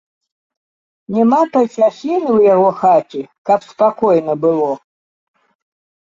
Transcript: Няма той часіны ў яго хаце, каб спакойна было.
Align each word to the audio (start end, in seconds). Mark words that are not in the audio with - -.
Няма 1.17 1.41
той 1.57 1.67
часіны 1.75 2.15
ў 2.19 2.39
яго 2.53 2.69
хаце, 2.79 3.21
каб 3.49 3.67
спакойна 3.71 4.33
было. 4.47 4.71